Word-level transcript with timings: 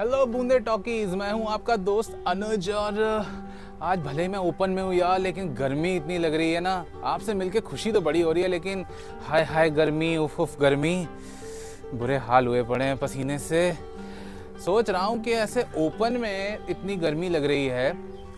Hello 0.00 0.24
बूंदे 0.26 0.58
talkies. 0.58 1.14
मैं 1.14 1.30
हूँ 1.32 1.46
आपका 1.46 1.74
दोस्त 1.76 2.12
अनुज 2.26 2.68
और 2.70 2.98
आज 3.82 3.98
भले 3.98 4.22
ही 4.22 4.28
मैं 4.28 4.38
ओपन 4.38 4.70
में 4.70 4.82
हूँ 4.82 4.94
यार, 4.94 5.18
लेकिन 5.18 5.52
गर्मी 5.54 5.94
इतनी 5.96 6.16
लग 6.18 6.34
रही 6.34 6.52
है 6.52 6.60
ना। 6.60 6.72
आपसे 7.04 7.34
मिलके 7.34 7.60
खुशी 7.60 7.92
तो 7.92 8.00
बड़ी 8.00 8.20
हो 8.20 8.32
रही 8.32 8.42
है, 8.42 8.48
लेकिन 8.48 8.84
हाय 9.22 9.42
हाय, 9.44 9.70
गर्मी, 9.70 10.16
उफ 10.16 10.38
उफ, 10.40 10.58
गर्मी। 10.60 11.06
बुरे 11.94 12.16
हाल 12.18 12.46
हुए 12.46 12.62
पड़े 12.62 12.84
हैं 12.84 12.96
पसीने 12.96 13.38
से। 13.38 13.72
सोच 14.64 14.90
रहा 14.90 15.04
हूँ 15.04 15.22
कि 15.22 15.32
ऐसे 15.32 15.66
ओपन 15.78 16.16
में 16.16 16.66
इतनी 16.70 16.96
गर्मी 16.96 17.28
लग 17.28 17.44
रही 17.44 17.66
है, 17.66 17.92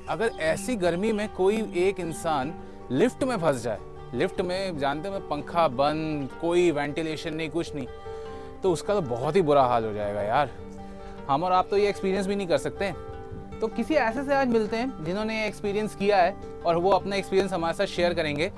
अगर 0.08 0.30
ऐसी 0.40 0.76
गर्मी 0.76 1.12
में 1.12 1.28
कोई 1.28 1.62
एक 1.78 2.00
इंसान 2.00 2.52
लिफ्ट 2.90 3.24
में 3.24 3.36
फंस 3.36 3.62
जाए, 3.62 3.78
लिफ्ट 4.14 4.40
में, 4.40 4.78
जानते 4.78 5.08
हैं, 5.08 5.20
पंखा 5.28 5.68
बंद, 5.70 6.28
कोई 6.40 6.70
वेंटिलेशन 6.72 7.34
नहीं, 7.34 7.50
कुछ 7.50 7.74
नहीं 7.74 7.86
तो 8.62 8.72
उसका 8.72 8.94
तो 8.94 9.00
बहुत 9.00 9.36
ही 9.36 9.42
बुरा 9.42 9.62
हाल 9.62 9.84
हो 9.84 9.92
जाएगा 9.92 10.22
यार। 10.22 10.50
हम 11.32 11.44
और 11.44 11.52
आप 11.52 11.66
तो 11.70 11.76
ये 11.76 11.88
एक्सपीरियंस 11.88 12.26
भी 12.26 12.36
नहीं 12.36 12.46
कर 12.46 12.58
सकते। 12.58 12.92
तो 13.60 13.66
किसी 13.68 13.94
ऐसे 13.96 14.22
से 14.24 14.34
आज 14.34 14.48
मिलते 14.48 14.76
हैं 14.76 15.04
जिन्होंने 15.04 15.38
ये 15.38 15.46
एक्सपीरियंस 15.46 15.94
किया 15.94 16.16
है 16.16 16.34
और 16.66 16.76
वो 16.76 16.90
अपना 16.90 17.16
एक्सपीरियंस 17.16 17.52
हमारे 17.52 17.74
साथ 17.74 17.86
शेयर 17.86 18.14
करेंगे। 18.14 18.50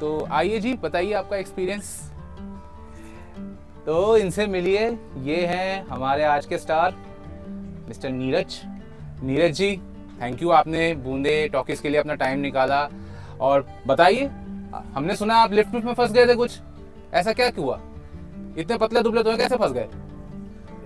तो 0.00 0.26
आइए 0.30 0.58
जी, 0.60 0.72
बताइए 0.74 1.12
आपका 1.12 1.36
एक्सपीरियंस 1.36 1.98
तो 3.86 4.16
इनसे 4.16 4.46
मिलिए, 4.46 4.88
ये 5.18 5.46
हैं 5.46 5.86
हमारे 5.86 6.24
आज 6.24 6.46
के 6.46 6.58
star 6.58 6.94
mister 7.88 8.10
Neeraj. 8.10 8.60
Neeraj 9.22 9.52
ji 9.52 9.76
thank 10.20 10.42
you 10.42 10.50
आपने 10.50 10.92
बूंदे 10.96 11.48
टॉकीज 11.48 11.80
के 11.80 11.88
लिए 11.88 12.00
अपना 12.00 12.14
टाइम 12.16 12.40
निकाला। 12.40 12.88
और 13.40 13.66
बताइए, 13.86 14.26
हमने 14.94 15.16
सुना 15.16 15.36
आप 15.36 15.52
लिफ्ट 15.52 15.74
में 15.74 15.94
फंस 15.94 16.12
गए 16.12 16.26
थे 16.26 16.34
कुछ। 16.34 16.58
ऐसा 17.14 17.32
क्या 17.32 17.50
हुआ? 17.58 17.80
इतने 18.58 18.76
पतले 18.78 19.00
दुबले 19.00 19.22
तो 19.22 19.36
कैसे 19.36 19.56
फंस 19.56 19.72
गए? 19.72 19.88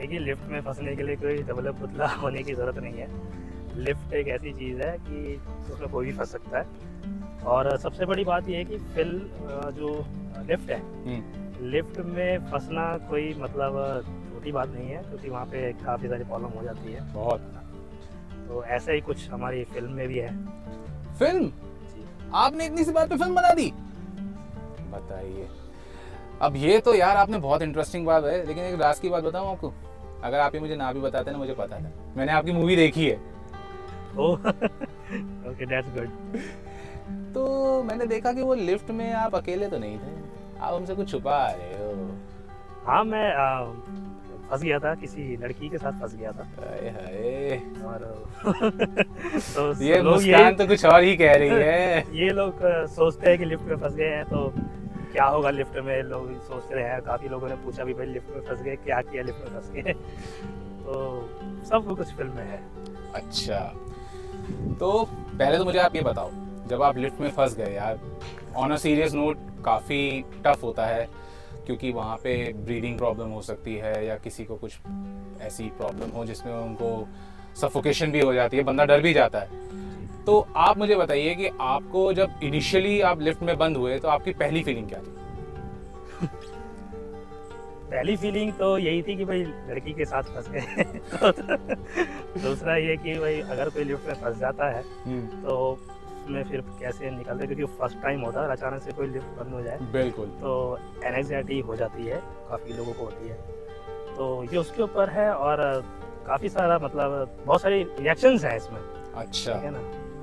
देखिए 0.05 0.19
लिफ्ट 0.19 0.49
में 0.49 0.61
फंसने 0.61 0.95
के 0.97 1.03
लिए 1.03 1.17
कोई 1.17 1.37
डबल 1.43 1.71
पुतला 1.73 2.07
होने 2.23 2.43
की 2.43 2.55
ज़रूरत 2.55 2.79
नहीं 2.79 2.93
है। 2.93 3.09
लिफ्ट 3.77 4.13
एक 4.13 4.29
ऐसी 4.29 4.53
चीज़ 4.53 4.81
है 4.81 4.97
कि 4.99 5.41
उसमें 5.73 5.89
कोई 5.91 6.07
भी 6.07 6.13
फंस 6.13 6.33
सकता 6.33 6.59
है। 6.59 7.43
और 7.45 7.77
सबसे 7.77 8.07
बड़ी 8.07 8.25
बात 8.25 8.49
यह 8.49 8.59
है 8.59 8.65
कि 8.65 8.79
फिल 8.95 9.11
जो 9.73 9.89
लिफ्ट 10.49 10.71
है 10.71 10.81
लिफ्ट 11.71 11.99
हम्म। 11.99 12.15
में 12.15 12.51
फंसना 12.51 12.85
कोई 13.11 13.35
मतलब 13.39 14.05
छोटी 14.33 14.53
बात 14.53 14.69
नहीं 14.69 14.89
है 14.89 15.03
क्योंकि 15.03 15.31
वहाँ 15.31 15.45
पे 15.47 15.73
काफ़ी 15.73 16.09
सारी 16.09 16.25
प्रॉब्लम 16.25 16.49
हो 16.49 16.63
जाती 16.63 16.93
है। 16.93 17.13
बहुत। 17.13 17.41
तो 18.49 18.65
ऐसा 18.65 18.93
ही 18.93 19.01
कुछ 19.01 19.29
हमारी 19.31 19.65
फ़िल्म 19.65 19.93
में 19.93 20.09
भी 20.09 20.19
है। 20.19 20.37
फ़िल्म? 21.15 21.51
आपने 22.35 22.67
इतनी 22.67 22.85
सी 22.85 22.93
बात 22.93 23.09
पे 23.09 23.17
फ़िल्म 23.17 23.35
बना 23.35 23.55
दी? 23.55 23.71
बताइए। 24.91 25.49
अब 26.43 26.57
ये 26.57 26.79
तो 26.81 26.95
यार 26.95 27.17
आपने 27.17 27.39
बहुत 27.39 27.63
इंटरेस्टिंग 27.63 28.07
बात 28.07 28.25
है 28.25 28.47
लेकिन 28.47 28.65
एक 28.65 28.81
राज 28.81 28.99
की 28.99 29.09
बात 29.09 29.25
बताऊँ 29.25 29.51
आपको? 29.51 29.73
अगर 30.25 30.39
आप 30.41 30.55
ये 30.55 30.61
मुझे 30.61 30.77
ना 30.77 30.93
भी 30.93 31.01
बताते 31.01 31.31
ना 31.31 31.39
मुझे 31.39 31.55
पता 31.55 31.79
था। 31.79 31.91
मैंने 32.17 32.33
आपकी 32.33 32.53
मूवी 32.53 32.77
देखी 32.77 33.07
है। 33.07 33.17
ओके 35.49 35.67
दैट्स 35.67 35.89
गुड 35.95 36.09
तो 37.35 37.83
मैंने 37.83 38.07
देखा 38.07 38.33
कि 38.33 38.43
वो 38.43 38.55
लिफ्ट 38.55 38.91
में 38.91 39.13
आप 39.13 39.35
अकेले 39.35 39.67
तो 39.69 39.79
नहीं 39.79 39.99
थे। 39.99 40.13
आप 40.61 40.75
हमसे 40.75 40.95
कुछ 40.95 41.11
छुपा 41.11 41.37
रहे 41.51 41.73
हो। 41.79 42.11
हाँ 42.87 43.03
मैं 43.05 43.27
फंस 44.51 44.63
गया 44.63 44.79
था 44.79 44.95
किसी 44.95 45.37
लड़की 45.37 45.69
के 45.69 45.79
साथ 45.79 46.01
फंस 46.01 46.15
गया 46.17 46.33
था। 46.33 46.45
हाय 46.59 46.89
हाय। 46.97 47.61
और 47.87 48.01
तो 49.55 49.83
ये 49.85 50.01
मुस्कान 50.03 50.55
तो 50.55 50.67
कुछ 50.67 50.85
और 50.85 51.03
ही 51.03 51.17
कह 51.17 51.35
रही 51.35 51.49
है। 51.49 51.99
ये 52.23 52.29
लोग 52.31 52.61
सोचते 52.95 53.31
हैं 53.31 53.39
कि 53.39 53.45
लिफ्ट 53.45 53.65
में 53.65 53.77
फंस 53.77 53.95
गए 53.95 54.09
हैं 54.09 54.25
तो 54.25 54.53
क्या 55.15 55.25
होगा 55.25 55.51
लिफ्ट 55.51 55.77
में? 55.79 56.03
लोग 56.03 56.43
सोच 56.43 56.73
रहे 56.73 56.85
हैं, 56.85 57.01
काफ़ी 57.03 57.29
लोगों 57.29 57.49
ने 57.49 57.55
पूछा 57.55 57.85
भी 57.85 57.95
भाई, 57.95 58.07
लिफ्ट 58.07 58.37
में 58.37 58.41
फंस 58.41 58.63
गए, 58.63 58.77
क्या 58.77 59.01
किया 59.03 59.23
लिफ्ट 59.23 59.39
में 59.39 59.61
फंस 59.61 59.71
गए? 59.71 59.93
तो 60.87 61.29
सब 61.67 61.97
कुछ 61.97 62.07
फ़िल्म 62.07 62.33
में 62.37 62.45
है। 62.45 62.63
अच्छा। 63.15 63.59
तो 64.81 65.09
पहले 65.13 65.59
तो 65.59 65.65
मुझे 65.65 65.79
आप 65.79 65.97
ये 65.97 66.03
बताओ, 66.03 66.31
जब 66.67 66.83
आप 66.83 66.97
लिफ्ट 66.97 67.21
में 67.21 67.31
फंस 67.31 67.57
गए 67.57 67.75
यार 67.75 68.01
ऑन 68.57 68.71
अ 68.71 68.77
सीरियस 68.77 69.15
नोट 69.15 69.37
काफ़ी 69.65 70.25
टफ 70.47 70.63
होता 70.63 70.87
है, 70.87 71.09
क्योंकि 71.67 71.93
वहाँ 71.93 72.17
पे 72.17 72.53
ब्रीदिंग 72.53 72.99
प्रॉब्लम 72.99 73.29
हो 73.29 73.43
सकती 73.43 73.75
है 73.75 74.07
या 74.07 74.17
किसी 74.17 74.45
को 74.45 74.57
कुछ 74.57 74.79
ऐसी 75.41 75.65
प्रॉब्लम 75.65 76.11
हो 76.11 76.25
जिसमें 76.25 76.53
उनको 76.53 77.09
सफोकेशन 77.61 78.11
भी 78.11 78.21
हो 78.21 78.35
जाती 78.35 78.57
है, 78.57 78.63
बंदा 78.63 78.85
डर 78.85 79.01
भी 79.01 79.13
जाता 79.13 79.39
है। 79.39 79.49
तो 80.27 80.47
आप 80.57 80.79
मुझे 80.79 80.97
बताइए 80.97 81.35
कि 81.35 81.49
आपको 81.61 82.13
जब 82.13 82.41
इनिशियली 82.43 83.01
आप 83.01 83.21
लिफ्ट 83.21 83.43
में 83.43 83.59
बंद 83.59 83.77
हुए 83.77 83.99
तो 83.99 84.09
आपकी 84.09 84.33
पहली 84.33 84.63
फीलिंग 84.63 84.89
क्या 84.89 84.99
थी? 84.99 85.15
पहली 87.91 88.17
फीलिंग 88.17 88.53
तो 88.53 88.79
यही 88.79 89.03
थी 89.03 89.17
कि 89.17 89.25
भाई 89.25 89.43
लड़की 89.45 89.93
के 89.93 90.05
साथ 90.05 90.23
फंस 90.23 90.49
गए। 90.51 90.85
दूसरा 92.43 92.77
ये 92.77 92.97
कि 92.97 93.19
भाई 93.19 93.41
अगर 93.41 93.69
कोई 93.69 93.85
लिफ्ट 93.85 94.07
में 94.07 94.15
फंस 94.15 94.37
जाता 94.39 94.69
है 94.71 94.83
हम्म। 95.05 95.43
तो 95.43 95.79
उसमें 96.25 96.45
फिर 96.45 96.61
कैसे 96.61 97.11
निकलते 97.11 97.47
क्योंकि 97.47 97.65
फ़र्स्ट 97.65 98.03
टाइम 98.03 98.21
होता 98.21 98.43
है 98.43 98.51
अचानक 98.51 98.83
से 98.83 98.93
कोई 98.93 99.07
लिफ्ट 99.07 99.27
बंद 99.27 99.53
हो 99.55 99.63
जाए 99.63 99.79
बिल्कुल। 99.93 100.27
तो 100.27 100.79
एनएक्साइटी 101.05 101.61
हो 101.61 101.77
जाती 101.77 102.07
है 102.07 102.21
काफ़ी 102.51 102.73
लोगों 102.73 102.93
को 102.93 103.05
होती 103.05 103.29
है। 103.29 103.37
तो 104.17 104.45
ये 104.45 104.59
उसके 104.59 104.83
ऊपर 104.83 105.11
है 105.11 105.33
और 105.35 105.63
काफ़ी 106.27 106.49
सारा 106.49 106.79
मतलब 106.79 107.37
बहुत 107.47 107.61
सारी 107.63 107.83
रिएक्शंस 107.83 108.45
हैं 108.45 108.57
इसमें। 108.57 108.81
अच्छा। 109.15 109.55
है 109.55 109.71
ना? 109.71 109.79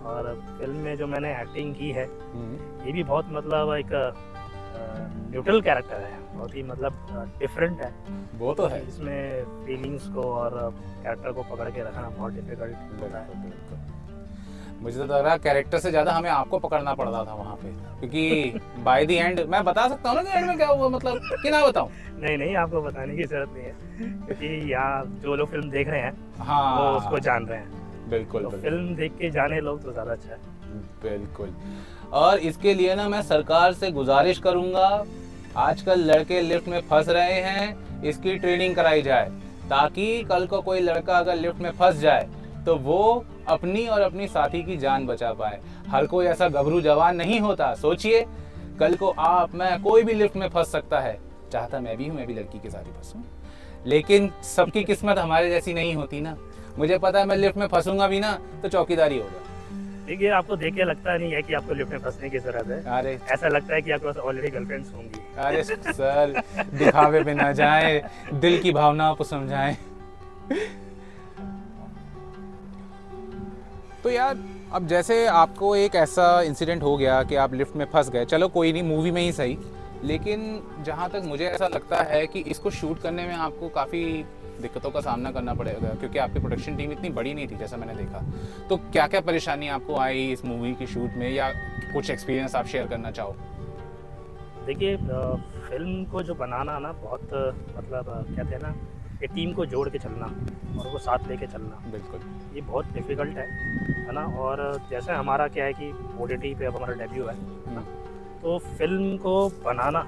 और 0.05 0.33
फ़िल्म 0.59 0.75
में 0.77 0.95
जो 0.97 1.07
मैंने 1.07 1.31
एक्टिंग 1.41 1.73
की 1.75 1.91
है 1.91 2.05
हम्म। 2.05 2.85
ये 2.85 2.91
भी 2.91 3.03
बहुत 3.03 3.27
मतलब 3.31 3.73
एक 3.75 3.93
न्यूट्रल 5.31 5.61
कैरेक्टर 5.61 5.95
है 5.95 6.19
बहुत 6.33 6.55
ही 6.55 6.63
मतलब 6.63 7.33
डिफरेंट 7.39 7.81
है। 7.81 7.93
वो 8.37 8.53
तो 8.53 8.65
है। 8.67 8.81
इसमें 8.87 9.43
फीलिंग्स 9.65 10.07
को 10.13 10.23
और 10.33 10.51
कैरेक्टर 11.03 11.31
को 11.31 11.43
पकड़ 11.51 11.69
के 11.69 11.83
रखना 11.83 12.09
बहुत 12.09 12.33
डिफ़िकल्ट 12.33 13.01
होता 13.01 13.19
है। 13.19 13.89
मुझे 14.81 14.97
तो 14.97 15.05
लग 15.05 15.23
रहा 15.23 15.31
है 15.31 15.39
कैरेक्टर 15.39 15.79
से 15.79 15.89
ज़्यादा 15.91 16.11
हमें 16.11 16.29
आपको 16.29 16.59
पकड़ना 16.59 16.93
पड़ 16.93 17.07
रहा 17.07 17.23
था 17.25 17.33
वहाँ 17.33 17.55
पे। 17.55 17.71
क्योंकि 17.99 18.59
बाय 18.83 19.05
द 19.05 19.11
एंड 19.11 19.39
मैं 19.49 19.63
बता 19.65 19.87
सकता 19.87 20.09
हूँ 20.09 20.17
ना 20.17 20.23
कि 20.23 20.37
एंड 20.37 20.47
में 20.47 20.57
क्या 20.57 20.67
हुआ 20.67 20.89
मतलब 20.89 21.19
कि 21.43 21.49
ना 21.49 21.65
बताऊँ? 21.67 21.89
नहीं 22.19 22.37
नहीं 22.37 22.55
आपको 22.55 22.81
बताने 22.81 23.15
की 23.15 23.23
ज़रूरत 23.23 23.49
नहीं 23.53 23.63
है। 23.63 23.75
क्योंकि 24.25 24.71
यहाँ 24.71 25.03
जो 25.21 25.35
लोग 25.35 25.49
फ़िल्म 25.51 25.69
देख 25.69 25.87
रहे 25.87 26.01
हैं 26.01 26.13
हाँ। 26.39 26.79
वो 26.79 26.97
उसको 26.97 27.19
जान 27.19 27.45
रहे 27.45 27.59
हैं। 27.59 27.80
बिल्कुल, 28.11 28.43
तो 28.43 28.49
बिल्कुल। 28.49 28.69
फ़िल्म 28.69 28.95
देख 28.95 29.11
के 29.11 29.29
जाने 29.31 29.59
लोग 29.61 29.83
तो 29.83 29.91
ज़्यादा 29.91 30.11
अच्छा 30.11 30.29
है। 30.29 30.39
बिल्कुल। 31.03 31.53
और 32.13 32.39
इसके 32.39 32.73
लिए 32.73 32.95
ना 32.95 33.07
मैं 33.09 33.21
सरकार 33.23 33.73
से 33.73 33.91
गुजारिश 33.91 34.39
करूँगा 34.39 35.05
आजकल 35.57 35.99
लड़के 36.01 36.41
लिफ्ट 36.41 36.67
में 36.67 36.79
फंस 36.81 37.09
रहे 37.09 37.39
हैं 37.41 38.03
इसकी 38.03 38.37
ट्रेनिंग 38.37 38.75
कराई 38.75 39.01
जाए 39.01 39.29
ताकि 39.69 40.23
कल 40.23 40.45
को 40.45 40.61
कोई 40.61 40.79
लड़का 40.79 41.17
अगर 41.17 41.35
लिफ्ट 41.35 41.61
में 41.61 41.71
फंस 41.71 41.95
जाए 41.97 42.27
तो 42.65 42.75
वो 42.77 43.25
अपनी 43.47 43.85
और 43.87 44.01
अपनी 44.01 44.27
साथी 44.27 44.61
की 44.63 44.77
जान 44.77 45.05
बचा 45.05 45.31
पाए। 45.33 45.59
हर 45.89 46.05
कोई 46.07 46.25
ऐसा 46.25 46.47
गभरू 46.49 46.81
जवान 46.81 47.15
नहीं 47.15 47.39
होता। 47.39 47.73
सोचिए 47.75 48.25
कल 48.79 48.95
को 48.95 49.09
आप 49.19 49.55
मैं 49.55 49.81
कोई 49.83 50.03
भी 50.03 50.13
लिफ्ट 50.13 50.35
में 50.35 50.47
फंस 50.49 50.71
सकता 50.71 50.99
है। 50.99 51.17
चाहता 51.51 51.79
मैं 51.79 51.95
भी 51.97 52.07
हूँ 52.07 52.15
मैं 52.15 52.27
भी 52.27 52.33
लड़की 52.33 52.59
के 52.59 52.69
साथ 52.69 52.85
ही 52.85 52.91
फंसूँ। 52.91 53.23
लेकिन 53.85 54.29
सबकी 54.45 54.83
किस्मत 54.83 55.17
हमारे 55.17 55.49
जैसी 55.49 55.73
नहीं 55.73 55.95
होती 55.95 56.21
ना। 56.21 56.35
मुझे 56.79 56.97
पता 56.97 57.19
है 57.19 57.25
मैं 57.25 57.35
लिफ्ट 57.37 57.57
में 57.57 57.67
फंसूँगा 57.67 58.07
भी 58.07 58.19
ना 58.19 58.31
तो 58.61 58.69
चौकीदारी 58.69 59.17
होगा। 59.17 59.47
देखिए 60.05 60.29
आपको 60.29 60.55
देख 60.55 60.73
के 60.75 60.83
लगता 60.83 61.17
नहीं 61.17 61.31
है 61.33 61.41
कि 61.41 61.53
आपको 61.53 61.73
लिफ्ट 61.73 61.91
में 61.91 61.99
फंसने 61.99 62.29
की 62.29 62.39
ज़रूरत 62.39 62.67
है। 62.67 62.97
अरे। 62.97 63.17
ऐसा 63.31 63.47
लगता 63.47 63.75
है 63.75 63.81
कि 63.81 63.91
आपके 63.91 64.05
पास 64.05 64.17
ऑलरेडी 64.17 64.49
गर्लफ्रेंड्स 64.49 64.93
होंगी। 64.93 65.21
अरे 65.37 65.63
सर 65.63 66.41
दिखावे 66.73 67.23
पे 67.23 67.33
ना 67.33 67.51
जाए 67.51 68.01
दिल 68.33 68.61
की 68.61 68.71
भावनाओं 68.71 69.15
को 69.15 69.23
समझाएँ। 69.23 69.77
तो 74.03 74.09
यार 74.09 74.37
अब 74.73 74.87
जैसे 74.87 75.25
आपको 75.27 75.75
एक 75.75 75.95
ऐसा 75.95 76.41
इंसिडेंट 76.41 76.83
हो 76.83 76.97
गया 76.97 77.21
कि 77.23 77.35
आप 77.35 77.53
लिफ्ट 77.53 77.75
में 77.75 77.85
फंस 77.85 78.09
गए। 78.09 78.25
चलो 78.25 78.47
कोई 78.47 78.71
नहीं 78.73 78.83
मूवी 78.83 79.11
में 79.11 79.21
ही 79.21 79.31
सही। 79.31 79.57
लेकिन 80.03 80.61
जहाँ 80.85 81.09
तक 81.09 81.21
मुझे 81.25 81.45
ऐसा 81.45 81.67
लगता 81.67 82.01
है 82.03 82.25
कि 82.27 82.39
इसको 82.39 82.69
शूट 82.71 83.01
करने 83.01 83.25
में 83.27 83.33
आपको 83.35 83.69
काफ़ी 83.69 84.03
दिक्कतों 84.61 84.91
का 84.91 85.01
सामना 85.01 85.31
करना 85.31 85.53
पड़ेगा 85.53 85.93
क्योंकि 85.95 86.19
आपकी 86.19 86.39
प्रोडक्शन 86.39 86.75
टीम 86.75 86.91
इतनी 86.91 87.09
बड़ी 87.11 87.33
नहीं 87.33 87.47
थी 87.47 87.57
जैसा 87.57 87.77
मैंने 87.77 87.95
देखा। 87.95 88.23
तो 88.69 88.77
क्या 88.77 89.07
क्या 89.07 89.21
परेशानी 89.21 89.67
आपको 89.69 89.97
आई 89.99 90.31
इस 90.31 90.45
मूवी 90.45 90.73
की 90.75 90.87
शूट 90.87 91.17
में 91.17 91.29
या 91.29 91.49
कुछ 91.93 92.09
एक्सपीरियंस 92.09 92.55
आप 92.55 92.65
शेयर 92.65 92.87
करना 92.87 93.11
चाहो? 93.11 93.35
देखिए 94.65 94.97
फ़िल्म 94.97 96.03
को 96.05 96.23
जो 96.23 96.33
बनाना 96.35 96.77
ना 96.79 96.91
बहुत 97.03 97.21
मतलब 97.77 98.05
कहते 98.35 98.55
हैं 98.55 98.61
ना 98.61 98.73
कि 99.19 99.27
टीम 99.27 99.53
को 99.53 99.65
जोड़ 99.65 99.87
के 99.89 99.99
चलना 99.99 100.25
और 100.79 100.87
वो 100.87 100.97
साथ 100.99 101.27
लेके 101.27 101.47
चलना। 101.47 101.81
बिल्कुल। 101.91 102.21
ये 102.55 102.61
बहुत 102.61 102.93
डिफ़िकल्ट 102.93 103.37
है 103.37 103.47
है 103.97 104.13
ना? 104.13 104.25
और 104.39 104.61
जैसे 104.89 105.11
हमारा 105.13 105.47
क्या 105.47 105.65
है 105.65 105.73
कि 105.73 105.89
ओ 105.91 106.27
पे 106.27 106.65
अब 106.65 106.75
हमारा 106.75 106.93
डेब्यू 106.95 107.25
है 107.25 107.35
ना? 107.75 107.81
तो 108.41 108.57
फ़िल्म 108.77 109.17
को 109.17 109.33
बनाना 109.65 110.05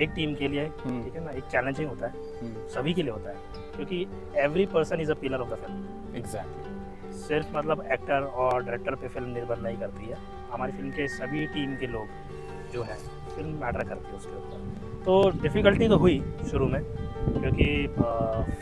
एक 0.00 0.10
टीम 0.14 0.34
के 0.34 0.48
लिए 0.48 0.66
हम्म। 0.84 1.02
ठीक 1.04 1.14
है 1.14 1.24
ना 1.24 1.30
एक 1.30 1.44
चैलेंजिंग 1.52 1.88
होता 1.88 2.06
है। 2.06 2.12
हम्म। 2.40 2.66
सभी 2.74 2.94
के 2.94 3.02
लिए 3.02 3.12
होता 3.12 3.30
है 3.30 3.36
क्योंकि 3.76 4.06
every 4.44 4.66
person 4.74 5.00
is 5.00 5.10
a 5.10 5.14
pillar 5.20 5.40
of 5.40 5.50
the 5.50 5.56
film 5.64 6.16
exactly 6.16 7.12
सिर्फ़ 7.18 7.56
मतलब 7.56 7.84
एक्टर 7.92 8.22
और 8.44 8.62
डायरेक्टर 8.62 8.94
पे 8.94 9.08
फ़िल्म 9.08 9.28
निर्भर 9.32 9.58
नहीं 9.62 9.76
करती 9.78 10.06
है। 10.06 10.16
हमारी 10.52 10.72
फ़िल्म 10.72 10.90
के 10.90 11.06
सभी 11.08 11.46
टीम 11.54 11.76
के 11.76 11.86
लोग 11.86 12.72
जो 12.72 12.82
है 12.82 12.96
फ़िल्म 13.34 13.50
मैटर 13.60 13.84
करती 13.88 14.10
है 14.10 14.16
उसके 14.16 14.36
ऊपर। 14.36 15.02
तो 15.04 15.40
डिफ़िकल्टी 15.42 15.88
तो 15.88 15.96
हुई 15.98 16.18
शुरू 16.50 16.66
में 16.68 16.82
क्योंकि 16.82 17.66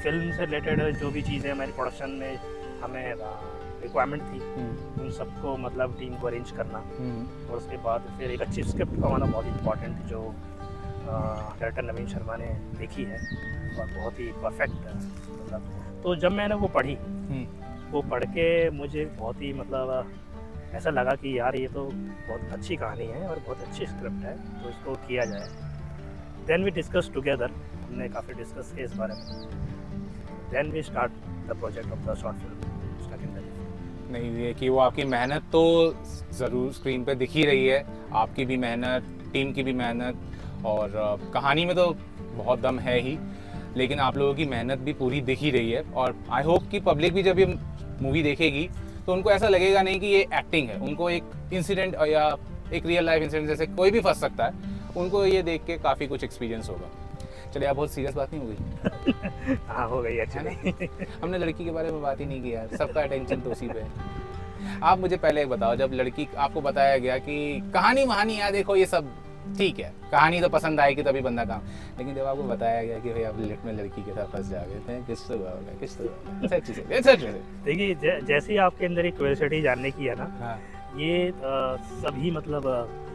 फ़िल्म 0.03 0.33
से 0.37 0.45
रिलेटेड 0.45 0.97
जो 0.99 1.11
भी 1.11 1.23
चीज़ें 1.23 1.51
हमारी 1.51 1.73
प्रोडक्शन 1.73 2.11
में 2.21 2.37
हमें 2.83 3.15
रिक्वायरमेंट 3.83 4.23
थी 4.23 4.39
हम्म, 4.39 5.03
उन 5.03 5.11
सबको 5.11 5.57
मतलब 5.59 5.97
टीम 5.99 6.15
को 6.17 6.27
अरेंज 6.27 6.51
करना। 6.57 6.79
और 6.79 7.57
उसके 7.57 7.77
बाद 7.85 8.05
फिर 8.19 8.31
एक 8.31 8.43
अच्छी 8.43 8.63
स्क्रिप्ट 8.63 9.01
का 9.01 9.09
होना 9.09 9.27
बहुत 9.27 9.47
इंपॉर्टेंट 9.47 10.05
जो 10.07 10.21
डायरेक्टर 11.07 11.83
नवीन 11.83 12.07
शर्मा 12.09 12.37
ने 12.37 12.49
लिखी 12.81 13.05
है 13.05 13.19
और 13.79 13.87
बहुत 13.89 14.19
ही 14.21 14.27
परफेक्ट 14.43 14.87
है 14.87 14.95
मतलब। 14.97 16.01
तो 16.03 16.15
जब 16.17 16.33
मैंने 16.33 16.55
वो 16.55 16.69
पढ़ी 16.69 16.95
हम्म, 16.95 17.47
वो 17.91 18.03
पढ़ 18.11 18.25
के 18.27 18.49
मुझे 18.71 19.05
बहुत 19.19 19.43
ही 19.43 19.53
मतलब 19.53 20.13
ऐसा 20.75 20.91
लगा 20.91 21.15
कि 21.15 21.39
यार 21.39 21.57
ये 21.57 21.69
तो 21.69 21.85
बहुत 21.85 22.53
अच्छी 22.53 22.77
कहानी 22.77 23.07
है 23.07 23.29
और 23.29 23.39
बहुत 23.39 23.63
अच्छी 23.63 23.87
स्क्रिप्ट 23.87 24.25
है 24.25 24.37
तो 24.63 24.69
इसको 24.71 24.95
किया 25.07 25.25
जाए। 25.25 25.49
देन 26.47 26.65
वी 26.65 26.71
डिस्कस 26.71 27.11
टुगेदर 27.15 27.51
हमने 27.83 28.09
काफ़ी 28.09 28.35
डिस्कस 28.35 28.73
किया 28.75 28.85
इस 28.85 28.97
बारे 28.97 29.15
में। 29.15 29.25
Then 30.53 30.71
we 30.73 30.83
start 30.83 31.13
the 31.49 31.59
project 31.61 31.93
of 31.93 32.11
the 32.11 32.15
short 32.23 32.37
film 32.37 32.71
नहीं 34.13 34.31
ये 34.37 34.53
कि 34.55 34.69
वो 34.69 34.79
आपकी 34.79 35.05
मेहनत 35.05 35.43
तो 35.53 35.61
ज़रूर 36.35 36.73
स्क्रीन 36.73 37.05
पे 37.05 37.15
दिख 37.15 37.31
ही 37.31 37.45
रही 37.45 37.67
है। 37.67 37.85
आपकी 38.13 38.45
भी 38.45 38.57
मेहनत 38.57 39.05
टीम 39.33 39.53
की 39.53 39.63
भी 39.63 39.73
मेहनत 39.73 40.17
और 40.67 41.21
कहानी 41.35 41.65
में 41.65 41.75
तो 41.77 41.87
बहुत 42.35 42.61
दम 42.61 42.79
है 42.79 42.99
ही 43.01 43.19
लेकिन 43.77 44.01
आप 44.01 44.17
लोगों 44.17 44.35
की 44.35 44.45
मेहनत 44.45 44.79
भी 44.79 44.93
पूरी 44.93 45.21
दिख 45.21 45.39
ही 45.39 45.51
रही 45.51 45.71
है। 45.71 45.83
और 45.95 46.15
आई 46.31 46.43
होप 46.43 46.69
कि 46.71 46.81
पब्लिक 46.81 47.13
भी 47.15 47.23
जब 47.23 47.39
ये 47.39 47.47
मूवी 48.03 48.23
देखेगी 48.23 48.69
तो 49.07 49.13
उनको 49.13 49.31
ऐसा 49.31 49.49
लगेगा 49.49 49.83
नहीं 49.83 50.01
कि 50.01 50.07
ये 50.07 50.21
एक्टिंग 50.35 50.69
है। 50.69 50.79
उनको 50.79 51.11
एक 51.11 51.31
इंसिडेंट 51.53 51.95
या 52.09 52.37
एक 52.73 52.87
रियल 52.87 53.05
लाइफ 53.05 53.23
इंसिडेंट 53.23 53.49
जैसे 53.49 53.67
कोई 53.67 53.91
भी 53.91 54.01
फंस 54.01 54.21
सकता 54.21 54.47
है 54.47 54.71
उनको 54.97 55.25
ये 55.27 55.43
देख 55.43 55.65
के 55.65 55.79
काफ़ी 55.79 56.07
कुछ 56.07 56.25
एक्सपीरियंस 56.25 56.69
होगा। 56.69 56.91
चलिए 57.55 57.69
आप 57.69 57.77
बहुत 57.77 57.91
सीरियस 57.91 58.15
बात 58.15 58.33
नहीं 58.33 58.43
हो 58.43 58.49
गई? 58.49 59.55
हाँ 59.69 59.89
हो 59.89 60.01
गई 60.03 60.19
अच्छा 60.19 60.41
नहीं। 60.41 60.73
हमने 61.23 61.39
लड़की 61.39 61.65
के 61.65 61.71
बारे 61.71 61.91
में 61.91 62.01
बात 62.03 62.21
ही 62.21 62.27
नहीं 62.27 62.43
किया 62.43 62.67
सबका 62.77 63.03
अटेंशन 63.03 63.41
तो 63.41 63.51
उसी 63.51 63.69
पे 63.69 63.81
है। 63.81 64.81
आप 64.83 64.99
मुझे 64.99 65.17
पहले 65.17 65.43
एक 65.43 65.49
बताओ 65.49 65.77
जब 65.77 65.93
लड़की 65.93 66.29
आपको 66.39 66.61
बताया 66.61 66.97
गया 66.99 67.19
कि 67.19 67.61
कहानी 67.75 68.05
वहानी 68.05 68.39
यार 68.39 68.53
देखो 68.53 68.77
ये 68.77 68.87
सब 68.87 69.11
ठीक 69.59 69.79
है 69.81 69.93
कहानी 70.11 70.41
तो 70.41 70.49
पसंद 70.49 70.81
आएगी 70.81 71.03
तभी 71.03 71.21
बंदा 71.21 71.45
काम। 71.45 71.61
लेकिन 71.99 72.15
जब 72.15 72.27
आपको 72.27 72.43
बताया 72.45 72.83
गया 72.83 72.99
कि 72.99 73.11
भाई 73.11 73.23
आप 73.25 73.39
लिफ्ट 73.41 73.65
में 73.65 73.73
लड़की 73.73 74.03
के 74.03 74.13
साथ 74.13 74.27
फंस 74.33 74.49
जाओगे 74.51 74.75
तो 74.81 75.05
किस 75.07 75.27
तो 75.29 75.37
होगा 75.37 75.79
किस 75.81 75.97
तो 75.99 77.33
देखिए 77.65 77.95
जैसे 78.23 78.53
ही 78.53 78.59
आपके 78.67 78.87
अंदर 78.87 79.07
एक 79.07 79.17
क्यूरियोसिटी 79.17 79.61
जानने 79.63 79.91
की 79.91 80.05
है 80.05 80.15
ना 80.15 80.31
हाँ 80.41 80.59
ये 80.99 81.33
सभी 82.01 82.31
मतलब 82.31 82.63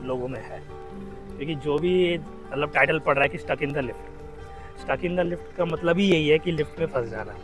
लोगों 0.06 0.28
में 0.28 0.40
है। 0.42 0.60
क्योंकि 0.60 1.56
जो 1.56 1.78
भी 1.80 1.94
मतलब 2.18 2.72
टाइटल 2.74 3.00
पढ़ 3.00 3.16
रहा 3.16 3.24
है 3.24 3.30
कि 3.30 3.38
stuck 3.38 3.64
in 3.64 3.74
the 3.74 3.78
lift 3.86 4.80
stuck 4.82 5.06
in 5.06 5.16
the 5.16 5.20
lift 5.20 5.56
का 5.58 5.66
मतलब 5.66 5.98
ही 5.98 6.06
यही 6.06 6.28
है 6.30 6.38
कि 6.40 6.52
लिफ्ट 6.52 6.80
में 6.80 6.88
फंस 6.88 7.10
जाना। 7.10 7.36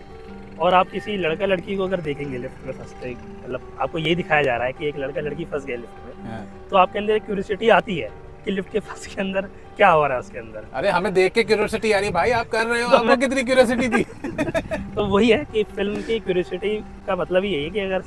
और 0.59 0.73
आप 0.73 0.89
किसी 0.89 1.15
लड़का 1.17 1.45
लड़की 1.45 1.75
को 1.75 1.83
अगर 1.83 2.01
देखेंगे 2.01 2.37
लिफ्ट 2.37 2.65
में 2.65 2.73
फंसते 2.73 3.11
मतलब 3.11 3.77
आपको 3.81 3.97
ये 3.97 4.15
दिखाया 4.15 4.41
जा 4.41 4.55
रहा 4.57 4.67
है 4.67 4.73
कि 4.73 4.87
एक 4.87 4.97
लड़का 4.97 5.21
लड़की 5.21 5.45
फंस 5.45 5.65
गया 5.65 5.77
लिफ्ट 5.77 6.05
में 6.07 6.29
हाँ। 6.29 6.43
तो 6.69 6.77
आपके 6.77 6.99
अंदर 6.99 7.13
एक 7.13 7.25
क्यूरियोसिटी 7.25 7.69
आती 7.69 7.97
है। 7.97 8.09
कि 8.45 8.51
लिफ्ट 8.51 8.71
के 8.71 8.79
फंस 8.79 9.05
के 9.07 9.21
अंदर 9.21 9.47
क्या 9.77 9.89
हो 9.89 10.05
रहा 10.05 10.13
है 10.13 10.19
उसके 10.19 10.39
अंदर? 10.39 10.65
अरे 10.73 10.89
हमें 10.89 11.13
देख 11.13 11.33
के 11.33 11.43
क्यूरियोसिटी 11.43 11.91
आ 11.91 11.99
रही 11.99 12.09
भाई 12.11 12.31
आप 12.31 12.49
कर 12.49 12.65
रहे 12.67 12.81
हो 12.81 12.89
आपको 12.97 13.15
कितनी 13.17 13.43
क्यूरियोसिटी 13.43 13.89
थी? 13.89 14.03
तो 14.95 15.05
वही 15.05 15.29
है 15.29 15.43
कि 15.53 15.63
फ़िल्म 15.75 16.01
की 16.01 16.19
क्यूरियोसिटी 16.19 16.75
का 17.07 17.15
मतलब 17.15 17.43
ही 17.43 17.53
यही 17.53 17.63
है 17.63 17.69
कि 17.69 17.79
अगर 17.79 18.03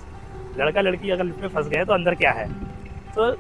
लड़का 0.58 0.80
लड़की 0.80 1.10
अगर 1.10 1.24
लिफ्ट 1.24 1.40
में 1.40 1.48
फंस 1.48 1.68
गए 1.68 1.84
तो 1.84 1.92
अंदर 1.92 2.14
क्या 2.14 2.32
है? 2.32 2.48
तो 3.16 3.32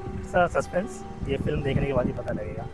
सस्पेंस 0.48 1.02
ये 1.28 1.36
फ़िल्म 1.36 1.62
देखने 1.62 1.86
के 1.86 1.92
बाद 1.92 2.06
ही 2.06 2.12
पता 2.12 2.32
लगेगा। 2.32 2.66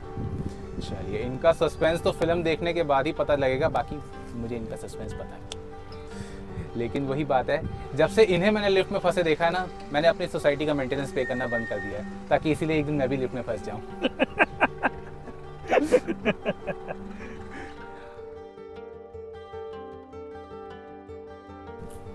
चलिए 0.80 1.20
इनका 1.22 1.52
सस्पेंस 1.52 2.02
तो 2.02 2.12
फ़िल्म 2.12 2.42
देखने 2.42 2.72
के 2.72 2.82
बाद 2.84 3.06
ही 3.06 3.12
पता 3.18 3.34
लगेगा 3.36 3.68
बाकी 3.68 4.00
मुझे 4.34 4.56
इनका 4.56 4.76
सस्पेंस 4.76 5.12
पता 5.12 5.34
है। 5.34 5.61
लेकिन 6.76 7.06
वही 7.06 7.24
बात 7.24 7.50
है 7.50 7.62
जब 7.96 8.08
से 8.08 8.24
इन्हें 8.24 8.50
मैंने 8.50 8.68
लिफ्ट 8.68 8.92
में 8.92 8.98
फंसे 9.00 9.22
देखा 9.22 9.44
है 9.44 9.50
ना 9.50 9.66
मैंने 9.92 10.08
अपनी 10.08 10.26
सोसाइटी 10.26 10.66
का 10.66 10.74
मेंटेनेंस 10.74 11.12
पे 11.12 11.24
करना 11.24 11.46
बंद 11.46 11.66
कर 11.68 11.78
दिया 11.78 12.00
है 12.00 12.28
ताकि 12.28 12.52
इसीलिए 12.52 12.78
एक 12.78 12.86
दिन 12.86 12.94
मैं 12.94 13.08
भी 13.08 13.16
लिफ्ट 13.16 13.34
में 13.34 13.42
फंस 13.42 13.64
जाऊँ। 13.64 13.82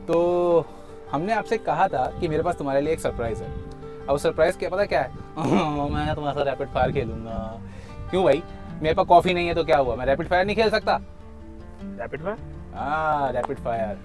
तो 0.07 0.65
हमने 1.11 1.33
आपसे 1.33 1.57
कहा 1.57 1.87
था 1.87 2.11
कि 2.19 2.27
मेरे 2.27 2.43
पास 2.43 2.57
तुम्हारे 2.57 2.81
लिए 2.81 2.93
एक 2.93 2.99
सरप्राइज़ 2.99 3.43
है। 3.43 3.49
अब 4.09 4.17
सरप्राइज़ 4.17 4.57
क्या 4.57 4.69
पता 4.69 4.85
क्या 4.85 5.01
है? 5.01 5.11
मैं 5.93 6.15
तुम्हारे 6.15 6.39
साथ 6.39 6.45
रैपिड 6.45 6.67
फायर 6.67 6.91
खेलूँगा। 6.91 7.61
क्यों 8.09 8.23
भाई? 8.23 8.43
मेरे 8.81 8.95
पास 8.95 9.05
कॉफ़ी 9.05 9.33
नहीं 9.33 9.47
है 9.47 9.53
तो 9.53 9.63
क्या 9.63 9.77
हुआ? 9.77 9.95
मैं 9.95 10.05
रैपिड 10.05 10.27
फायर 10.27 10.45
नहीं 10.45 10.55
खेल 10.55 10.69
सकता। 10.69 10.99
रैपिड 11.83 12.23
फायर 12.23 12.37
हाँ 12.75 13.31
रैपिड 13.31 13.57
फायर 13.57 13.97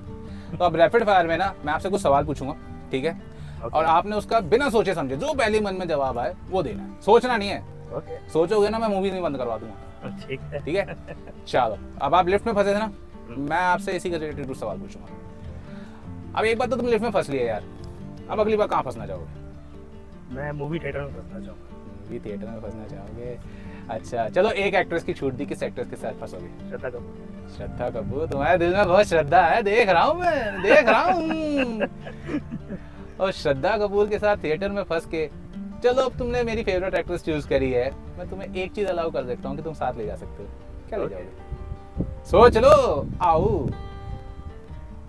तो 0.59 0.65
अब 0.65 0.77
रैपिड 0.77 1.05
फायर 1.05 1.27
में 1.27 1.37
ना 1.39 1.53
मैं 1.65 1.73
आपसे 1.73 1.89
कुछ 1.89 2.01
सवाल 2.03 2.25
पूछूँगा 2.25 2.55
ठीक 2.91 3.05
है? 3.05 3.21
Okay. 3.61 3.73
और 3.73 3.85
आपने 3.85 4.17
उसका 4.17 4.41
बिना 4.43 4.69
सोचे 4.71 4.95
समझे 4.95 5.17
जो 5.17 5.33
पहले 5.35 5.61
मन 5.61 5.75
में 5.75 5.87
जवाब 5.89 6.19
आए 6.19 6.35
वो 6.51 6.63
देना 6.63 6.83
है। 6.83 7.01
सोचना 7.03 7.37
नहीं 7.37 7.49
है। 7.49 7.61
ओके 7.97 8.17
सोचोगे 8.29 8.69
ना 8.69 8.79
मैं 8.79 8.89
मूवी 8.89 9.11
नहीं 9.11 9.23
बंद 9.23 9.37
करवा 9.37 9.57
दूँगा। 9.59 10.17
ठीक 10.21 10.41
है। 10.43 10.65
ठीक 10.65 10.77
है? 10.77 10.97
चलो 11.47 11.79
अब 12.03 12.15
आप 12.15 12.29
लिफ्ट 12.29 12.47
में 12.47 12.55
फंसे 12.55 12.75
थे 12.75 12.79
ना 12.79 12.93
मैं 13.31 13.57
आपसे 13.57 13.93
इसी 13.93 14.11
का 14.11 14.17
रिलेटेड 14.17 14.47
कुछ 14.47 14.59
सवाल 14.59 14.79
पूछूँगा। 14.79 16.39
अब 16.39 16.45
एक 16.45 16.59
बात 16.59 16.71
तो 16.71 16.77
तुम 16.77 16.87
लिफ्ट 16.87 17.03
में 17.03 17.11
फंस 17.11 17.29
लिए 17.31 17.47
यार। 17.47 17.65
अब 18.31 18.41
अगली 18.41 18.57
बार 18.57 18.67
कहाँ 18.67 18.83
फंसना 18.83 19.07
चाहोगे? 19.07 20.35
मैं 20.35 20.51
मूवी 20.53 20.79
थिएटर 20.79 21.01
में 21.01 21.13
फंसना 21.13 21.41
चाहूँगा। 21.41 21.77
मूवी 22.03 22.19
थिएटर 22.21 22.47
में 22.47 22.61
फंसना 22.61 22.87
चाहोगे? 22.87 23.39
अच्छा 23.91 24.29
चलो 24.29 24.51
एक 24.51 24.75
एक्ट्रेस 24.75 25.05
की 25.05 25.15
छूट 25.15 25.35
दी 25.35 25.47
किस 25.47 25.63
एक्ट्रेस 25.63 25.89
के 25.91 25.97
साथ 25.97 26.21
फंसोगे? 26.21 26.49
श्रद्धा 26.69 26.89
कपूर। 26.89 27.32
श्रद्धा 27.57 27.89
कपूर 27.91 28.27
तुम्हारे 28.27 28.59
दिल 28.59 28.75
में 28.75 28.87
बहुत 28.87 29.07
श्रद्धा 29.07 29.41
है 29.43 29.63
देख 29.63 29.89
रहा 29.89 30.03
हूँ 30.03 30.21
मैं 30.21 30.63
देख 30.63 30.89
रहा 30.89 31.13
हूँ। 31.13 31.89
और 33.21 33.33
श्रद्धा 33.33 33.77
कपूर 33.79 34.09
के 34.09 34.19
साथ 34.19 34.37
थिएटर 34.45 34.69
में 34.69 34.83
फंस 34.83 35.07
के 35.07 35.29
चलो 35.85 36.03
अब 36.03 36.19
तुमने 36.19 36.43
मेरी 36.43 36.63
फेवरेट 36.65 36.95
एक्ट्रेस 36.95 37.25
चूज़ 37.25 37.49
करी 37.49 37.71
है 37.73 37.91
मैं 38.19 38.29
तुम्हें 38.31 38.55
एक 38.55 38.73
चीज़ 38.73 38.87
अलाउ 38.89 39.11
कर 39.11 39.27
सकता 39.27 39.49
हूँ 39.49 39.57
कि 39.57 39.63
तुम 39.63 39.75
साथ 39.75 39.99
ले 39.99 40.07
जा 40.07 40.17
सकते 40.17 40.43
हो। 40.43 40.49
क्या 40.89 40.99
ले 40.99 41.09
जाओगे? 41.09 42.05
सोच 42.31 42.57
लो 42.57 42.71
आओ। 43.23 43.47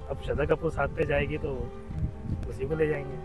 अब 0.10 0.22
श्रद्धा 0.26 0.46
कपूर 0.46 0.72
साथ 0.72 0.88
पे 0.88 1.06
जाएगी 1.08 1.38
तो 1.38 1.52
उसी 2.50 2.68
को 2.68 2.76
ले 2.76 2.88
जाएँगे। 2.88 3.18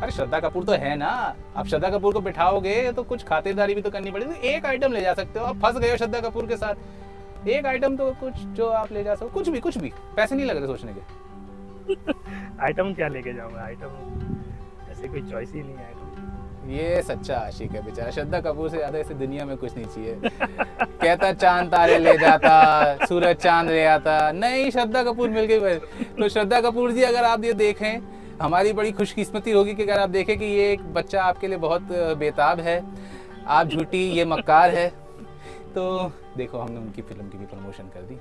अरे 0.00 0.12
श्रद्धा 0.12 0.40
कपूर 0.40 0.64
तो 0.64 0.72
है 0.72 0.96
ना 0.96 1.10
अब 1.56 1.66
श्रद्धा 1.66 1.90
कपूर 1.90 2.14
को 2.14 2.20
बिठाओगे 2.20 2.92
तो 2.92 3.02
कुछ 3.02 3.24
खातिरदारी 3.24 3.74
भी 3.74 3.82
तो 3.82 3.90
करनी 3.90 4.10
पड़ेगी 4.10 4.32
तो 4.32 4.48
एक 4.48 4.66
आइटम 4.66 4.92
ले 4.92 5.00
जा 5.00 5.14
सकते 5.14 5.38
हो 5.38 5.46
अब 5.46 5.60
फंस 5.62 5.78
गए 5.78 5.90
हो 5.90 5.96
श्रद्धा 5.96 6.20
कपूर 6.20 6.46
के 6.46 6.56
साथ। 6.56 6.74
एक 7.48 7.66
आइटम 7.66 7.96
तो 7.96 8.10
कुछ 8.20 8.34
जो 8.56 8.66
आप 8.68 8.92
ले 8.92 9.04
जा 9.04 9.14
सको 9.14 9.28
कुछ 9.30 9.48
भी 9.48 9.60
कुछ 9.60 9.78
भी। 9.78 9.92
पैसे 10.16 10.34
नहीं 10.34 10.46
लग 10.46 10.56
रहे 10.56 10.66
सोचने 10.66 10.92
के। 10.92 11.00
आइटम 12.64 12.92
क्या 12.94 13.08
लेके 13.08 13.32
जाऊँगा? 13.32 13.62
आइटम 13.62 14.90
ऐसे 14.92 15.08
कोई 15.08 15.22
चॉइस 15.30 15.52
ही 15.54 15.62
नहीं 15.62 15.74
है 15.74 16.00
ये 16.68 17.00
सच्चा 17.02 17.36
आशिक 17.36 17.72
है 17.72 17.84
बेचारा। 17.84 18.10
श्रद्धा 18.10 18.40
कपूर 18.40 18.68
से 18.70 18.76
ज़्यादा 18.76 18.98
इसे 18.98 19.14
दुनिया 19.14 19.44
में 19.44 19.56
कुछ 19.56 19.76
नहीं 19.76 19.86
चाहिए। 19.86 20.30
कहता 21.02 21.32
चाँद 21.32 21.70
तारे 21.72 21.98
ले 21.98 22.16
जाता 22.18 23.06
सूरज 23.06 23.36
चाँद 23.36 23.68
ले 23.68 23.84
आता। 23.86 24.30
नहीं 24.32 24.70
श्रद्धा 24.70 25.02
कपूर 25.02 25.30
मिल 25.30 25.44
गई। 25.44 25.74
तो 26.18 26.28
श्रद्धा 26.28 26.60
कपूर 26.60 26.92
जी 26.92 27.02
अगर 27.02 27.24
आप 27.24 27.44
ये 27.44 27.52
देखें 27.52 28.00
हमारी 28.42 28.72
बड़ी 28.72 28.92
खुशकिस्मती 28.92 29.50
होगी 29.50 29.74
कि 29.74 29.82
अगर 29.82 30.00
आप 30.00 30.10
देखें 30.10 30.38
कि 30.38 30.44
ये 30.44 30.72
एक 30.72 30.82
बच्चा 30.94 31.22
आपके 31.22 31.48
लिए 31.48 31.58
बहुत 31.58 31.88
बेताब 32.18 32.60
है 32.60 32.82
आप 33.48 33.66
झूठी 33.66 34.08
ये 34.10 34.24
मक्कार 34.24 34.70
है 34.70 34.90
तो 35.72 36.12
देखो, 36.36 36.58
हमने 36.58 36.80
उनकी 36.80 37.02
फ़िल्म 37.02 37.28
की 37.28 37.38
भी 37.38 37.46
प्रमोशन 37.46 37.84
कर 37.84 38.02
दी। 38.02 38.16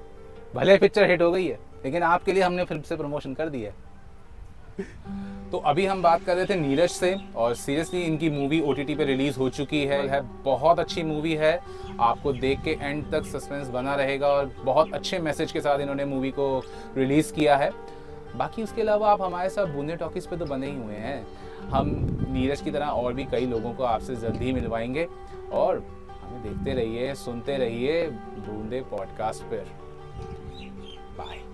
भले 0.55 0.77
पिक्चर 0.77 1.10
हिट 1.10 1.22
हो 1.22 1.31
गई 1.31 1.48
है, 1.48 1.60
लेकिन 1.86 2.03
आपके 2.03 2.34
लिए 2.34 2.43
हमने 2.43 2.63
फ़िल्म 2.63 2.81
से 2.81 2.96
प्रमोशन 2.96 3.34
कर 3.34 3.50
दी 3.50 3.62
है। 3.62 3.74
तो 5.51 5.58
अभी 5.58 5.86
हम 5.86 6.01
बात 6.01 6.24
कर 6.24 6.36
रहे 6.36 6.46
थे 6.46 6.55
नीरज 6.55 6.89
से, 6.89 7.15
और 7.36 7.53
सीरियसली 7.55 8.01
इनकी 8.01 8.29
मूवी 8.29 8.62
ओटीटी 8.62 8.96
पे 8.96 9.05
रिलीज़ 9.05 9.38
हो 9.39 9.50
चुकी 9.50 9.84
है। 9.86 10.08
है 10.08 10.22
बहुत 10.43 10.79
अच्छी 10.79 11.03
मूवी 11.03 11.34
है। 11.36 11.60
आपको 12.00 12.34
देख 12.34 12.62
के 12.62 12.72
एंड 12.72 13.03
तक 13.12 13.25
सस्पेंस 13.25 13.67
बना 13.67 13.96
रहेगा, 13.96 14.27
और 14.27 14.51
बहुत 14.63 14.93
अच्छे 14.93 15.20
मैसेज 15.20 15.51
के 15.51 15.62
साथ 15.62 15.79
इन्होंने 15.79 16.05
मूवी 16.05 16.31
को 16.31 16.63
रिलीज़ 16.98 17.34
किया 17.34 17.58
है। 17.58 17.72
बाकी 18.36 18.63
उसके 18.63 18.81
अलावा 18.81 19.12
आप 19.12 19.22
हमारे 19.22 19.50
साथ 19.50 19.65
बूंदे 19.65 19.96
टॉकीज 19.96 20.27
पे 20.27 20.38
तो 20.38 20.46
बने 20.46 20.67
ही 20.67 20.75
हुए 20.75 20.96
हैं। 20.96 21.25
हम 21.70 21.89
नीरज 22.29 22.62
की 22.62 22.72
तरह 22.72 22.86
और 22.86 23.13
भी 23.13 23.24
कई 23.24 23.46
लोगों 23.46 23.74
को 23.74 23.84
आपसे 23.84 24.15
जल्द 24.15 24.41
ही 24.41 24.53
मिलवाएँगे, 24.53 25.08
और 25.51 25.84
देखते 26.39 26.73
रहिए 26.73 27.13
सुनते 27.15 27.57
रहिए 27.57 28.07
बूंदे 28.09 28.81
पॉडकास्ट 28.81 29.43
पर। 29.43 29.65
बाय 31.17 31.50